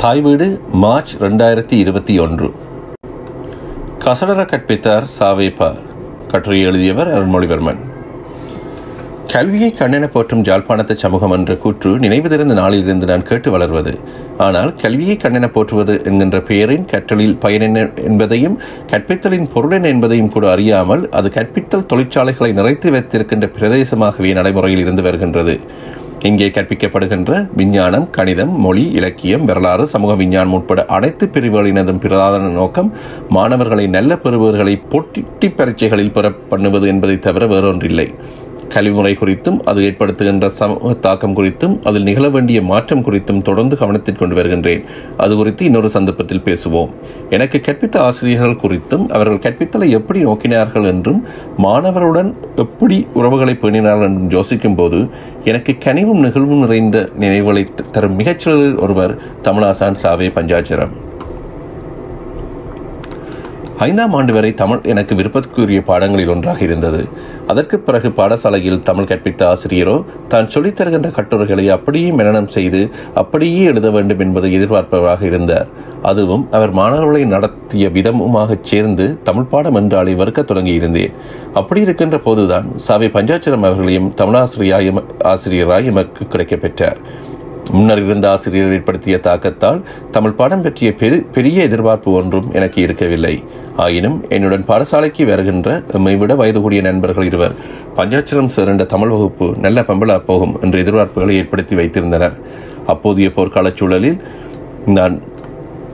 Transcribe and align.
தாய் 0.00 0.20
வீடு 0.24 0.46
மார்ச் 0.82 1.12
ரெண்டாயிரத்தி 1.22 1.76
இருபத்தி 1.82 2.14
ஒன்று. 2.22 2.48
கசடர 4.04 4.40
கற்பித்தார் 4.50 5.06
சாவேப்பா 5.18 5.68
கட்டுரை 6.30 6.58
எழுதியவர் 6.68 7.10
அருள்மொழிவர்மன். 7.16 7.80
கல்வியை 9.32 9.70
கண்ணென 9.78 10.06
போற்றும் 10.06 10.42
ஜாழ்ப்பாணத்து 10.48 10.94
சமூகம் 11.02 11.34
என்ற 11.36 11.56
கூற்று 11.56 11.90
நினைவு 12.04 12.28
தெரிந்த 12.28 12.54
நாளிலிருந்து 12.54 13.06
நான் 13.06 13.26
கேட்டு 13.30 13.50
வளர்வது. 13.50 13.92
ஆனால் 14.46 14.70
கல்வியை 14.82 15.16
கண்ணென 15.22 15.48
போற்றுவது 15.56 15.94
என்கின்ற 16.04 16.40
பெயரின் 16.50 16.86
கற்றலில் 16.92 17.36
பயனென்ன 17.44 17.88
என்பதையும் 18.10 18.56
கற்பித்தலின் 18.92 19.50
பொருள் 19.54 19.74
என்ன 19.78 19.88
என்பதையும் 19.88 20.32
கூட 20.36 20.46
அறியாமல் 20.50 21.04
அது 21.20 21.30
கற்பித்தல் 21.38 21.88
தொழிற்சாலைகளை 21.92 22.52
நிறைத்து 22.60 22.90
வைத்திருக்கின்ற 22.96 23.48
பிரதேசமாகவே 23.58 24.32
நடைமுறையில் 24.40 24.84
இருந்து 24.86 25.02
வருகின்றது. 25.02 25.56
இங்கே 26.26 26.46
கற்பிக்கப்படுகின்ற 26.50 27.32
விஞ்ஞானம் 27.58 28.06
கணிதம் 28.16 28.52
மொழி 28.64 28.84
இலக்கியம் 28.98 29.44
வரலாறு 29.48 29.84
சமூக 29.92 30.12
விஞ்ஞானம் 30.20 30.54
உட்பட 30.58 30.80
அனைத்து 30.96 31.24
பிரிவுகளினதும் 31.34 32.00
பிரதான 32.04 32.50
நோக்கம் 32.60 32.90
மாணவர்களை 33.36 33.84
நல்ல 33.96 34.16
பெறுபவர்களை 34.24 34.74
போட்டி 34.92 35.48
பரீட்சைகளில் 35.58 36.14
பெற 36.16 36.30
பண்ணுவது 36.52 36.88
என்பதை 36.92 37.16
தவிர 37.26 37.46
வேறொன்றில்லை. 37.52 38.08
கல்விமுறை 38.74 39.12
குறித்தும் 39.20 39.58
அது 39.60 39.80
ஏற்படுத்துகின்ற 39.82 40.46
சமூக 40.46 40.94
தாக்கம் 40.94 41.36
குறித்தும் 41.36 41.74
அதில் 41.84 42.02
நிகழ 42.02 42.28
வேண்டிய 42.28 42.62
மாற்றம் 42.62 43.04
குறித்தும் 43.04 43.42
தொடர்ந்து 43.42 43.76
கவனத்தில் 43.76 44.16
கொண்டு 44.16 44.34
வருகின்றேன். 44.34 44.84
அது 45.16 45.36
குறித்து 45.36 45.64
இன்னொரு 45.64 45.90
சந்தர்ப்பத்தில் 45.90 46.42
பேசுவோம். 46.44 46.90
எனக்கு 47.30 47.60
கற்பித்த 47.66 47.96
ஆசிரியர்கள் 47.96 48.60
குறித்தும் 48.64 49.08
அவர்கள் 49.08 49.44
கற்பித்தலை 49.46 49.88
எப்படி 49.88 50.24
நோக்கினார்கள் 50.24 50.84
என்றும் 50.84 51.24
மாணவருடன் 51.58 52.34
எப்படி 52.56 53.06
உறவுகளை 53.14 53.58
பேணினார்கள் 53.62 54.08
என்றும் 54.10 54.30
யோசிக்கும் 54.30 54.74
போது 54.74 55.08
எனக்கு 55.44 55.76
கனிவும் 55.84 56.24
நிகழ்வும் 56.26 56.58
நிறைந்த 56.58 57.08
நினைவுகளை 57.16 57.66
தரும் 57.92 58.16
மிகச்சிறர் 58.16 58.76
ஒருவர் 58.76 59.16
தமிழாசான் 59.44 60.00
சாவே 60.02 60.30
பஞ்சாச்சரம் 60.34 60.94
ஐந்தாம் 63.78 64.12
ஆண்டு 64.12 64.32
வரை 64.32 64.54
தமிழ் 64.54 64.78
எனக்கு 64.82 65.14
விருப்பத்துக்குரிய 65.14 65.80
பாடங்களில் 65.80 66.28
ஒன்றாக 66.28 66.60
இருந்தது. 66.60 67.08
அதற்கு 67.46 67.78
பிறகு 67.78 68.08
பாடசாலையில் 68.08 68.82
தமிழ் 68.82 69.04
கற்பித்த 69.04 69.42
ஆசிரியரோ 69.42 70.04
தான் 70.28 70.50
சொல்லித் 70.50 70.76
தருகின்ற 70.76 71.10
கட்டுரைகளை 71.10 71.68
அப்படியே 71.68 72.10
மனநம் 72.10 72.46
செய்து 72.46 72.90
அப்படியே 73.14 73.62
எழுத 73.62 73.90
வேண்டும் 73.90 74.18
என்பதை 74.18 74.60
எதிர்பார்ப்பவராக 74.60 75.22
இருந்தார். 75.22 75.66
அதுவும் 76.02 76.48
அவர் 76.50 76.70
மாணவர்களை 76.70 77.24
நடத்திய 77.24 77.88
விதமுமாகச் 77.88 78.64
சேர்ந்து 78.64 79.18
தமிழ் 79.22 79.44
பாடம் 79.44 79.74
என்றாலே 79.74 80.12
வறுக்கத் 80.12 80.50
தொடங்கியிருந்தேன் 80.50 81.12
அப்படி 81.54 81.80
இருக்கின்ற 81.80 82.18
போதுதான் 82.18 82.78
சாவை 82.78 83.08
பஞ்சாச்சரம் 83.08 83.64
அவர்களையும் 83.64 84.14
தமிழாசிரியாய் 84.16 85.04
ஆசிரியராய் 85.24 85.84
எமக்கு 85.84 86.26
கிடைக்கப் 86.26 86.60
பெற்றார். 86.60 87.24
முன்னர் 87.74 88.02
இருந்த 88.04 88.30
ஆசிரியர் 88.30 88.72
ஏற்படுத்திய 88.72 89.16
தாக்கத்தால் 89.18 89.80
தமிழ் 90.10 90.36
பாடம் 90.40 90.62
பற்றிய 90.62 90.94
பெரு 90.94 91.16
பெரிய 91.32 91.62
எதிர்பார்ப்பு 91.62 92.10
ஒன்றும் 92.12 92.52
எனக்கு 92.52 92.82
இருக்கவில்லை. 92.82 93.42
ஆயினும் 93.76 94.18
என்னுடன் 94.28 94.64
பாடசாலைக்கு 94.68 95.24
வருகின்ற 95.26 95.82
எம்மை 95.98 96.16
விட 96.16 96.34
வயது 96.34 96.60
கூடிய 96.60 96.82
நண்பர்கள் 96.82 97.24
இருவர் 97.24 97.56
பஞ்சாட்சரம் 97.96 98.52
சிறந்த 98.56 98.84
தமிழ் 98.84 99.08
வகுப்பு 99.08 99.48
நல்ல 99.64 99.80
பம்பளா 99.80 100.18
போகும் 100.18 100.54
என்ற 100.62 100.78
எதிர்பார்ப்புகளை 100.78 101.36
ஏற்படுத்தி 101.36 101.76
வைத்திருந்தனர். 101.76 102.36
அப்போதைய 102.86 103.30
போர்க்காலச் 103.36 103.76
சூழலில் 103.76 104.20
நான் 104.98 105.16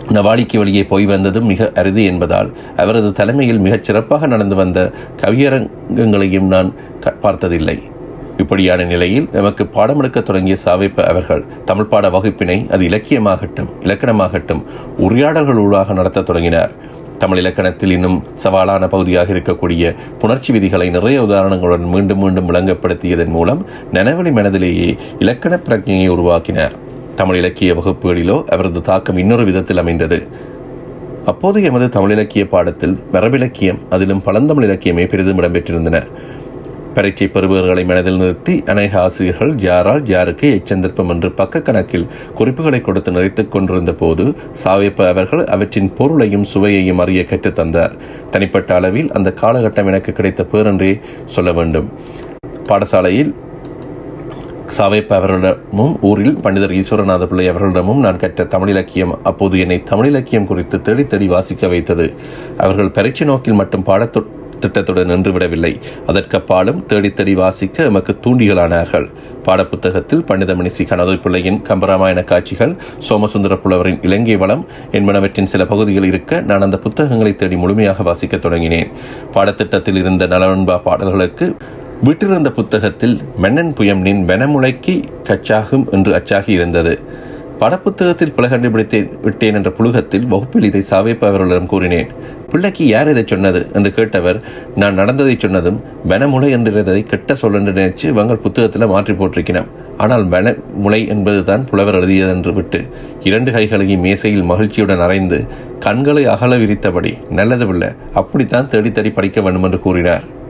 நவாலிக்கு 0.08 0.56
வெளியே 0.56 0.84
போய் 0.84 1.06
வந்ததும் 1.06 1.44
மிக 1.44 1.70
அரிது 1.74 2.04
என்பதால் 2.04 2.48
அவரது 2.76 3.12
தலைமையில் 3.12 3.58
மிகச் 3.58 3.84
சிறப்பாக 3.84 4.26
நடந்து 4.26 4.54
வந்த 4.54 4.78
கவியரங்கங்களையும் 5.22 6.48
நான் 6.54 6.72
பார்த்ததில்லை. 7.20 7.78
இப்படியான 8.42 8.84
நிலையில் 8.92 9.26
எமக்கு 9.40 9.64
பாடமெடுக்க 9.74 10.22
தொடங்கிய 10.22 10.56
சாவைப்ப 10.64 11.04
அவர்கள் 11.12 11.42
தமிழ் 11.64 11.90
பாட 11.92 12.10
வகுப்பினை 12.16 12.58
அது 12.70 12.84
இலக்கியமாகட்டும் 12.88 13.70
இலக்கணமாகட்டும் 13.82 14.62
உரையாடல்களூடாக 15.06 15.94
நடத்த 16.00 16.26
தொடங்கினார். 16.30 16.72
தமிழ் 17.18 17.40
இலக்கணத்தில் 17.42 17.90
இன்னும் 17.90 18.16
சவாலான 18.44 18.84
பகுதியாக 18.88 19.32
இருக்கக்கூடிய 19.32 19.94
புணர்ச்சி 20.20 20.52
விதிகளை 20.52 20.86
நிறைய 20.90 21.18
உதாரணங்களுடன் 21.22 21.88
மீண்டும் 21.94 22.18
மீண்டும் 22.18 22.48
விளங்கப்படுத்தியதன் 22.48 23.34
மூலம் 23.36 23.60
நனவழி 23.92 24.32
மனதிலேயே 24.38 24.88
இலக்கண 25.18 25.58
பிரஜையை 25.66 26.08
உருவாக்கினார். 26.08 26.74
தமிழ் 27.16 27.36
இலக்கிய 27.36 27.74
வகுப்புகளிலோ 27.74 28.38
அவரது 28.54 28.80
தாக்கம் 28.80 29.20
இன்னொரு 29.24 29.44
விதத்தில் 29.44 29.82
அமைந்தது. 29.84 30.18
அப்போது 31.26 31.58
எமது 31.62 31.88
தமிழ் 31.88 32.10
இலக்கிய 32.10 32.44
பாடத்தில் 32.46 32.98
மரபிலக்கியம் 33.12 33.80
அதிலும் 33.90 34.22
பழந்தமிழ் 34.22 34.68
இலக்கியமே 34.68 35.04
பெரிதும் 35.08 35.40
இடம்பெற்றிருந்தன. 35.40 35.98
பரீட்சை 36.94 37.26
பெறுபவர்களை 37.26 37.84
மனதில் 37.84 38.16
நிறுத்தி 38.16 38.62
அநேக 38.66 39.00
ஆசிரியர்கள் 39.00 39.52
ஜாரால் 39.54 40.02
ஜாருக்கு 40.02 40.48
எச்சந்தர்ப்பம் 40.56 41.08
என்று 41.08 41.32
பக்க 41.32 41.62
கணக்கில் 41.62 42.06
குறிப்புகளை 42.34 42.80
கொடுத்து 42.80 43.12
நிறைத்துக் 43.12 43.52
கொண்டிருந்த 43.52 43.92
போது 43.92 44.34
சாவியப்ப 44.64 45.08
அவர்கள் 45.08 45.44
அவற்றின் 45.44 45.92
பொருளையும் 45.94 46.44
சுவையையும் 46.54 46.98
அறிய 46.98 47.22
கற்றுத்தந்தார் 47.22 47.96
தனிப்பட்ட 48.30 48.74
அளவில் 48.74 49.12
அந்த 49.12 49.34
காலகட்டம் 49.40 49.86
எனக்கு 49.86 50.12
கிடைத்த 50.12 50.46
பேரென்றே 50.52 51.00
சொல்ல 51.24 51.52
வேண்டும். 51.52 51.88
பாடசாலையில் 52.68 53.32
சாவேப்ப 54.78 55.12
அவர்களிடமும் 55.12 55.96
ஊரில் 56.00 56.36
பண்டிதர் 56.36 56.76
ஈஸ்வரநாத 56.80 57.26
பிள்ளை 57.26 57.48
அவர்களிடமும் 57.48 58.00
நான் 58.00 58.16
கற்ற 58.16 58.44
தமிழ் 58.44 58.68
இலக்கியம் 58.68 59.24
அப்போது 59.24 59.58
என்னை 59.58 59.82
தமிழ் 59.82 60.06
இலக்கியம் 60.06 60.46
குறித்து 60.46 60.82
தேடி 60.82 61.06
தேடி 61.06 61.26
வாசிக்க 61.26 61.68
வைத்தது. 61.68 62.12
அவர்கள் 62.58 62.90
பரீட்சை 62.90 63.26
நோக்கில் 63.26 63.54
மட்டும் 63.54 63.82
பாடத் 63.82 64.40
திட்டத்துடன் 64.62 65.10
நின்றுவிடவில்லை. 65.12 65.72
அதற்கப்பாலும் 66.06 66.80
தேடி 66.86 67.10
தேடி 67.10 67.34
வாசிக்க 67.42 67.90
எமக்கு 67.90 68.14
தூண்டிகளானார்கள். 68.24 69.06
பாடப்புத்தகத்தில் 69.46 70.24
பண்டிதமணிசி 70.28 70.84
கனது 70.90 71.16
பிள்ளையின் 71.24 71.60
கம்பராமாயண 71.68 72.24
காட்சிகள் 72.24 72.74
சோமசுந்தர 73.08 73.56
புலவரின் 73.64 74.02
இலங்கை 74.02 74.36
வளம் 74.36 74.64
என்பனவற்றின் 74.92 75.50
சில 75.52 75.62
பகுதிகள் 75.66 76.04
இருக்க 76.04 76.40
நான் 76.50 76.64
அந்த 76.66 76.78
புத்தகங்களை 76.78 77.32
தேடி 77.36 77.56
முழுமையாக 77.56 78.02
வாசிக்க 78.02 78.36
தொடங்கினேன். 78.36 78.90
பாடத்திட்டத்தில் 79.34 80.00
இருந்த 80.02 80.26
நலவன்பா 80.26 80.78
பாடல்களுக்கு 80.88 81.48
விட்டிருந்த 82.04 82.50
புத்தகத்தில் 82.50 83.16
மன்னன் 83.36 83.74
புயம்னின் 83.78 84.22
வெனமுளைக்கு 84.30 84.94
கச்சாகும் 85.28 85.84
என்று 85.90 86.12
அச்சாகி 86.12 86.52
இருந்தது. 86.58 86.94
படப்புத்தகத்தில் 87.62 88.32
பிழை 88.36 88.50
கண்டுபிடித்து 88.50 89.18
விட்டேன் 89.22 89.54
என்ற 89.54 89.70
புழுகத்தில் 89.70 90.26
வகுப்பில் 90.26 90.64
இதை 90.64 90.82
சாவேப்ப 90.90 91.24
அவர்களிடம் 91.28 91.66
கூறினேன். 91.66 92.08
பிள்ளைக்கு 92.50 92.86
யார் 92.86 93.08
இதை 93.08 93.22
சொன்னது? 93.26 93.66
என்று 93.72 93.92
கேட்டவர் 93.96 94.40
நான் 94.74 94.94
நடந்ததை 94.94 95.36
சொன்னதும் 95.38 95.80
வெனமுலை 96.08 96.50
என்றதை 96.50 97.02
கெட்ட 97.02 97.34
சொல் 97.34 97.54
என்று 97.54 97.72
நினைச்சு 97.72 98.10
வங்கள் 98.12 98.36
புத்தகத்தில் 98.36 98.86
மாற்றி 98.86 99.12
போட்டிருக்கிறான் 99.12 99.70
ஆனால் 99.96 100.24
வனமுலை 100.24 101.08
என்பதுதான் 101.08 101.64
புலவர் 101.64 101.94
எழுதியது 101.94 102.30
என்று 102.30 102.52
விட்டு 102.52 102.80
இரண்டு 103.20 103.52
கைகளையும் 103.52 104.00
மேசையில் 104.00 104.42
மகிழ்ச்சியுடன் 104.42 105.00
அறைந்து 105.00 105.46
கண்களை 105.78 106.26
அகல 106.26 106.56
விரித்தபடி 106.56 107.14
நல்லது 107.30 107.66
பிள்ளை 107.66 107.88
அப்படித்தான் 108.12 108.66
தேடித்தடி 108.66 108.92
தேடி 108.92 109.10
படிக்க 109.10 109.40
வேண்டும் 109.40 109.62
என்று 109.62 109.80
கூறினார். 109.80 110.40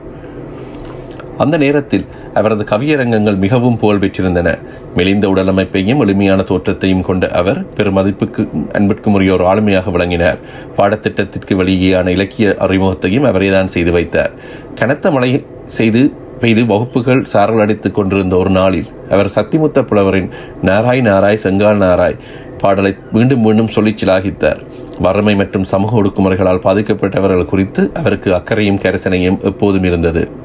அந்த 1.37 1.57
நேரத்தில் 1.57 2.05
அவரது 2.33 2.63
கவியரங்கங்கள் 2.63 3.37
மிகவும் 3.37 3.77
புகழ் 3.77 3.97
பெற்றிருந்தன. 3.97 4.57
மெலிந்த 4.95 5.27
உடலமைப்பையும் 5.27 5.99
எளிமையான 5.99 6.41
தோற்றத்தையும் 6.41 7.01
கொண்ட 7.01 7.29
அவர் 7.29 7.63
பெருமதிப்புக்கு 7.63 8.47
அன்பிற்குமுரிய 8.71 9.31
ஒரு 9.31 9.45
ஆளுமையாக 9.45 9.91
விளங்கினார். 9.91 10.37
பாடத்திட்டத்திற்கு 10.77 11.55
வெளியேயான 11.55 12.11
இலக்கிய 12.11 12.55
அறிமுகத்தையும் 12.59 13.23
அவரேதான் 13.23 13.65
செய்து 13.65 13.91
வைத்தார். 13.91 14.31
கனத்த 14.75 15.11
மழை 15.11 15.45
செய்து 15.65 16.11
பெய்து 16.39 16.65
வகுப்புகள் 16.65 17.25
சாரல் 17.25 17.59
அடித்துக் 17.59 17.95
கொண்டிருந்த 17.95 18.35
ஒரு 18.35 18.49
நாளில் 18.49 18.85
அவர் 19.09 19.31
சத்திமுத்த 19.35 19.81
புலவரின் 19.81 20.29
நாராய் 20.61 21.01
நாராய் 21.01 21.37
செங்கால் 21.37 21.77
நாராய் 21.77 22.15
பாடலை 22.57 22.95
மீண்டும் 23.11 23.39
மீண்டும் 23.39 23.67
சொல்லிச் 23.67 24.05
சிலாகித்தார். 24.05 24.59
வறுமை 24.99 25.35
மற்றும் 25.35 25.63
சமூக 25.63 26.01
ஒடுக்குமுறைகளால் 26.03 26.63
பாதிக்கப்பட்டவர்கள் 26.63 27.45
குறித்து 27.45 27.91
அவருக்கு 27.93 28.35
அக்கறையும் 28.35 28.79
கரிசனையும் 28.79 29.41
எப்போதும் 29.41 29.83
இருந்தது. 29.83 30.41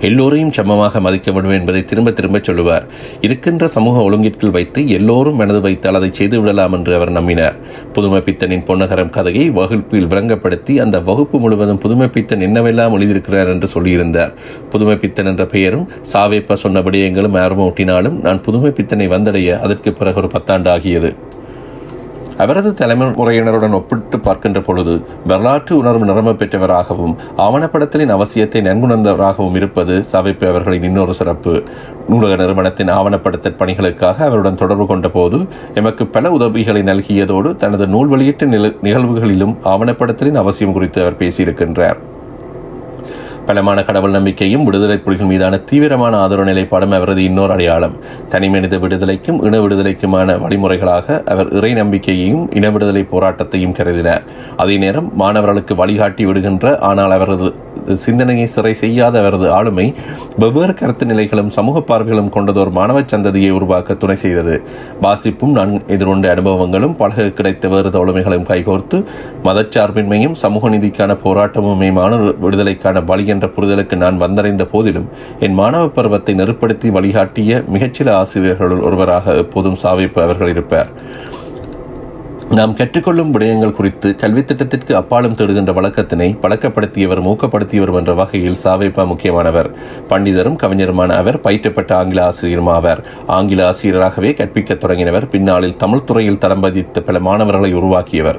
எல்லோரையும் 0.00 0.52
சமமாக 0.52 1.00
மதிக்க 1.00 1.32
வேண்டும் 1.32 1.56
என்பதை 1.58 1.84
திரும்ப 1.84 2.10
திரும்ப 2.10 2.40
சொல்லுவார். 2.42 2.84
இருக்கின்ற 3.20 3.68
சமூக 3.68 4.10
ஒழுங்கிற்குள் 4.10 4.50
வைத்து 4.50 4.88
எல்லோரும் 4.88 5.36
மனது 5.36 5.60
வைத்தால் 5.60 5.94
அதை 5.94 6.08
செய்து 6.12 6.40
விடலாம் 6.40 6.72
என்று 6.72 6.94
அவர் 6.94 7.12
நம்பினார். 7.12 7.56
புதுமை 7.92 8.20
பித்தனின் 8.20 8.66
பொன்னகரம் 8.66 9.10
கதையை 9.10 9.50
வகுப்பில் 9.50 10.06
விளங்கப்படுத்தி 10.06 10.76
அந்த 10.78 11.00
வகுப்பு 11.00 11.38
முழுவதும் 11.38 11.78
புதுமை 11.78 12.08
பித்தன் 12.08 12.40
என்னவெல்லாம் 12.40 12.94
எழுதியிருக்கிறார் 12.98 13.52
என்று 13.54 13.68
சொல்லியிருந்தார். 13.74 14.32
புதுமை 14.70 14.96
பித்தன் 14.96 15.26
என்ற 15.26 15.46
பெயரும் 15.46 15.88
சாவேப்பா 16.12 16.54
சொன்ன 16.54 16.80
விடயங்களும் 16.80 17.38
ஆர்வம் 17.40 17.68
ஊட்டினாலும் 17.68 18.20
நான் 18.22 18.42
புதுமை 18.42 18.70
பித்தனை 18.70 19.08
வந்தடைய 19.08 19.58
அதற்கு 19.58 19.92
பிறகு 19.92 20.16
ஒரு 20.16 20.30
பத்தாண்டு 20.32 20.70
ஆகியது 20.70 21.12
அவரது 22.40 22.70
தலைமுறையினருடன் 22.80 23.76
ஒப்பிட்டு 23.78 24.18
பார்க்கின்ற 24.26 24.60
பொழுது 24.66 24.94
வரலாற்று 25.26 25.72
உணர்வு 25.76 26.04
நிரம்ப 26.10 26.32
பெற்றவராகவும் 26.40 27.14
ஆவணப்படத்தின் 27.46 28.14
அவசியத்தை 28.16 28.60
நன்குணர்ந்தவராகவும் 28.68 29.56
இருப்பது 29.60 29.94
சவைப்பு 30.12 30.46
அவர்களின் 30.48 30.82
இன்னொரு 30.82 31.14
சிறப்பு. 31.20 31.54
நூலக 32.08 32.36
நிறுவனத்தின் 32.36 32.92
ஆவணப்படுத்தல் 32.98 33.58
பணிகளுக்காக 33.58 34.24
அவருடன் 34.28 34.60
தொடர்பு 34.62 34.86
கொண்ட 34.86 35.08
போது 35.08 35.40
எமக்கு 35.74 36.06
பல 36.06 36.30
உதவிகளை 36.38 36.82
நல்கியதோடு 36.82 37.50
தனது 37.56 37.86
நூல் 37.86 38.12
வெளியீட்டு 38.14 38.46
நிகழ்வுகளிலும் 38.86 39.56
ஆவணப்படத்தின் 39.74 40.40
அவசியம் 40.44 40.72
குறித்து 40.72 41.00
அவர் 41.02 41.20
பேசியிருக்கின்றார். 41.22 42.00
பலமான 43.48 43.78
கடவுள் 43.88 44.14
நம்பிக்கையும் 44.16 44.64
விடுதலை 44.66 44.96
புலிகள் 45.04 45.30
மீதான 45.30 45.60
தீவிரமான 45.68 46.12
ஆதரவு 46.24 46.48
நிலைப்பாடும் 46.50 46.94
அவரது 46.98 47.22
இன்னொரு 47.28 47.52
அடையாளம். 47.54 47.94
தனிமனித 48.32 48.78
விடுதலைக்கும் 48.84 49.40
இன 49.46 49.60
விடுதலைக்குமான 49.64 50.36
வழிமுறைகளாக 50.44 51.16
அவர் 51.32 51.50
இறை 51.58 51.72
நம்பிக்கையையும் 51.80 52.44
இன 52.58 52.70
விடுதலை 52.76 53.02
போராட்டத்தையும் 53.14 53.76
கருதினார். 53.78 54.24
அதே 54.64 54.76
நேரம் 54.84 55.10
மாணவர்களுக்கு 55.22 55.74
வழிகாட்டி 55.82 56.24
விடுகின்ற 56.30 56.76
ஆனால் 56.90 57.14
அவரது 57.18 57.48
சிந்தனையை 58.04 58.46
சிறை 58.54 58.72
செய்யாத 58.80 59.14
அவரது 59.20 59.46
ஆளுமை 59.58 59.84
வெவ்வேறு 60.42 60.74
கருத்து 60.80 61.04
நிலைகளும் 61.10 61.50
சமூக 61.56 61.76
பார்வைகளும் 61.90 62.30
கொண்டதோர் 62.34 62.70
மாணவ 62.78 62.98
சந்ததியை 63.12 63.50
உருவாக்க 63.58 63.96
துணை 64.02 64.16
செய்தது. 64.24 64.54
வாசிப்பும் 65.04 65.54
நான் 65.58 65.72
எதிர்கொண்ட 65.94 66.28
அனுபவங்களும் 66.34 66.96
பழக 67.00 67.28
கிடைத்த 67.38 67.68
வேறு 67.74 67.90
தோழமைகளையும் 67.96 68.48
கைகோர்த்து 68.50 68.98
மதச்சார்பின்மையும் 69.46 70.36
சமூக 70.44 70.70
நீதிக்கான 70.74 71.16
போராட்டமுமே 71.24 71.90
மாணவர் 72.00 72.38
விடுதலைக்கான 72.44 73.04
வழி 73.10 73.26
என்ற 73.34 73.39
என்ற 73.40 73.56
புரிதலுக்கு 73.56 73.96
நான் 73.96 74.20
வந்தடைந்த 74.20 74.64
போதிலும் 74.64 75.08
என் 75.40 75.54
மாணவ 75.54 75.88
பருவத்தை 75.88 76.34
நெருப்படுத்தி 76.34 76.90
வழிகாட்டிய 76.90 77.64
மிகச்சில 77.74 78.10
ஆசிரியர்களுள் 78.10 78.80
ஒருவராக 78.80 79.34
எப்போதும் 79.34 79.76
சாவிப்பு 79.82 80.20
அவர்கள் 80.20 80.48
இருப்பார். 80.48 80.88
நாம் 82.50 82.76
கற்றுக்கொள்ளும் 82.76 83.30
விடயங்கள் 83.30 83.72
குறித்து 83.72 84.16
கல்வி 84.16 84.44
திட்டத்திற்கு 84.44 84.96
அப்பாலும் 84.96 85.34
தேடுகின்ற 85.34 85.72
வழக்கத்தினை 85.72 86.36
பழக்கப்படுத்தியவர் 86.42 87.22
ஊக்கப்படுத்தியவர் 87.22 87.94
என்ற 87.94 88.14
வகையில் 88.14 88.56
சாவேப்பா 88.64 89.06
முக்கியமானவர். 89.06 89.70
பண்டிதரும் 90.08 90.56
கவிஞருமான 90.56 91.08
அவர் 91.08 91.40
பயிற்றப்பட்ட 91.40 91.92
ஆங்கில 91.92 92.24
ஆசிரியரும் 92.24 92.68
ஆவார். 92.68 93.04
ஆங்கில 93.26 93.70
ஆசிரியராகவே 93.70 94.34
கற்பிக்கத் 94.34 94.84
தொடங்கினவர். 94.84 95.28
பின்னாளில் 95.28 95.76
தமிழ் 95.76 96.04
துறையில் 96.04 96.38
தடம் 96.38 96.60
பதித்த 96.60 97.00
பல 97.00 97.18
மாணவர்களை 97.18 97.72
உருவாக்கியவர். 97.74 98.38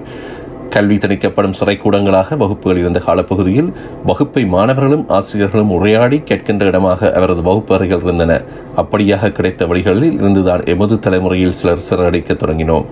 கல்வி 0.76 0.98
திணிக்கப்படும் 1.04 1.58
சிறைக்கூடங்களாக 1.60 2.38
வகுப்புகள் 2.44 2.82
இருந்த 2.84 3.00
காலப்பகுதியில் 3.08 3.70
வகுப்பை 4.10 4.44
மாணவர்களும் 4.56 5.06
ஆசிரியர்களும் 5.18 5.74
உரையாடி 5.78 6.20
கேட்கின்ற 6.32 6.72
இடமாக 6.72 7.12
அவரது 7.20 7.44
வகுப்பு 7.50 7.76
அறைகள் 7.78 8.06
இருந்தன. 8.08 8.42
அப்படியாக 8.84 9.32
கிடைத்த 9.38 9.68
வழிகளில் 9.74 10.18
இருந்துதான் 10.22 10.66
எமது 10.76 10.98
தலைமுறையில் 11.08 11.58
சிலர் 11.62 11.88
சிறகடிக்கத் 11.90 12.44
தொடங்கினோம். 12.44 12.88